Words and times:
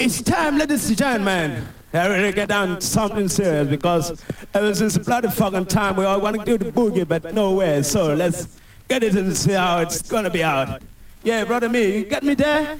It's 0.00 0.22
time, 0.22 0.58
ladies 0.58 0.88
and 0.90 0.96
gentlemen. 0.96 1.66
I 1.92 2.06
really 2.06 2.30
get 2.30 2.50
down 2.50 2.80
something 2.80 3.26
serious 3.28 3.66
because 3.66 4.24
ever 4.54 4.72
since 4.72 4.96
bloody 4.96 5.28
fucking 5.28 5.66
time 5.66 5.96
we 5.96 6.04
all 6.04 6.20
want 6.20 6.38
to 6.38 6.44
do 6.44 6.56
the 6.56 6.70
boogie, 6.70 7.08
but 7.08 7.34
nowhere. 7.34 7.82
So 7.82 8.14
let's 8.14 8.60
get 8.86 9.02
it 9.02 9.16
and 9.16 9.36
see 9.36 9.54
how 9.54 9.80
it's 9.80 10.02
gonna 10.02 10.30
be 10.30 10.44
out. 10.44 10.80
Yeah, 11.24 11.44
brother, 11.44 11.68
me, 11.68 11.98
you 11.98 12.04
get 12.04 12.22
me 12.22 12.34
there? 12.34 12.78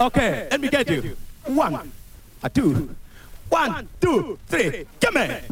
Okay, 0.00 0.48
let 0.50 0.58
me 0.58 0.70
get 0.70 0.88
you. 0.88 1.14
One, 1.44 1.92
a 2.42 2.48
two, 2.48 2.96
one, 3.50 3.86
two, 4.00 4.38
three, 4.46 4.86
come 5.02 5.16
here. 5.16 5.42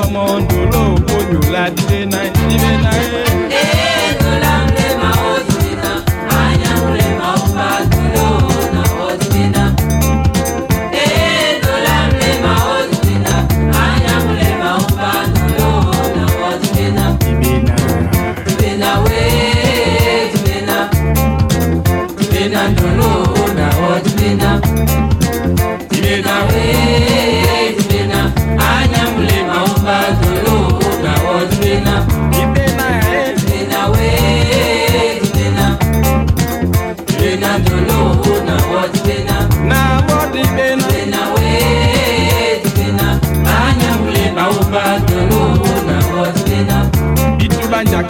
ọmọ 0.00 0.20
ọdún 0.36 0.64
lóògbóyò 0.72 1.40
ládé 1.54 1.98
náírà. 2.12 2.39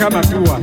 kama 0.00 0.20
jua 0.24 0.60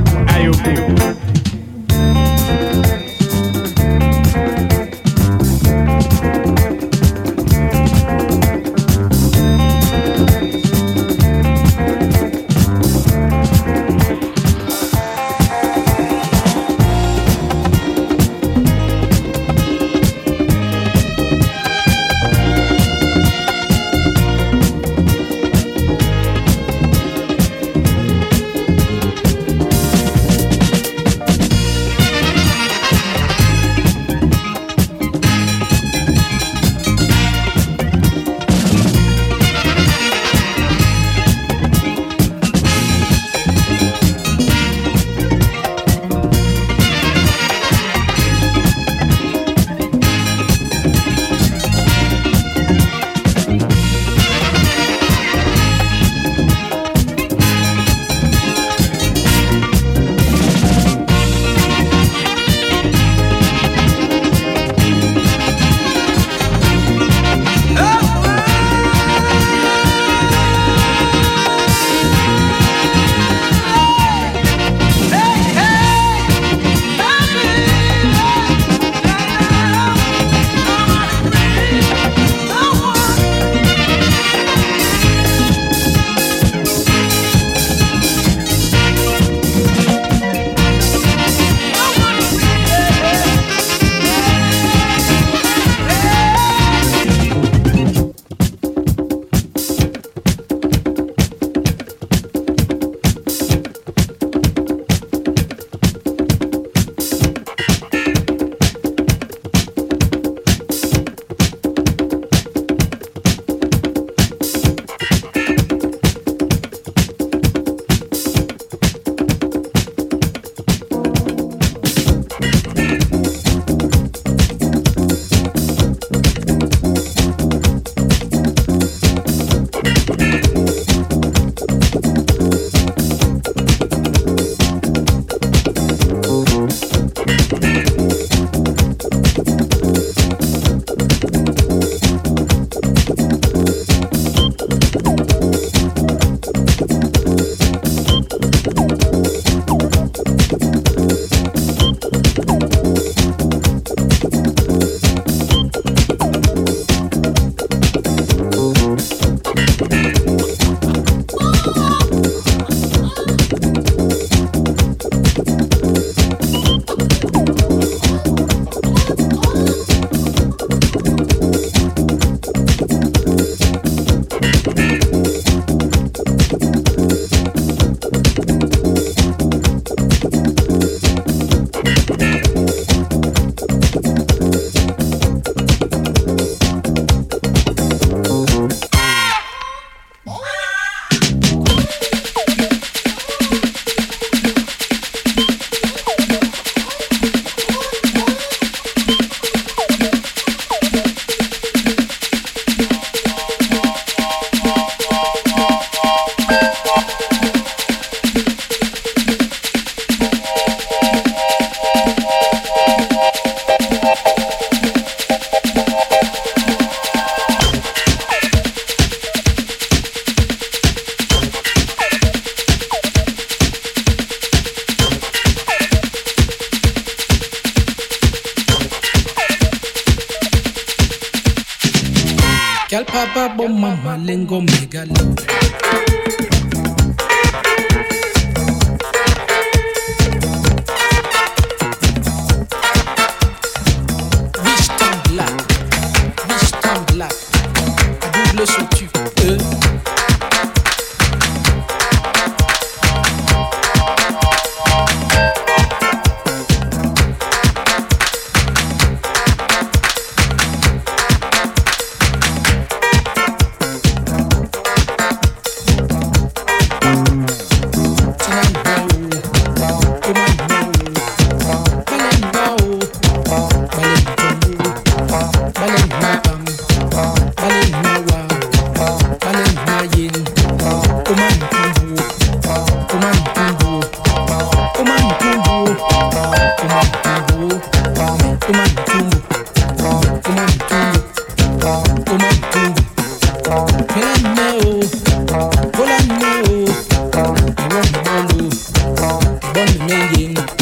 Menjing 299.98 300.77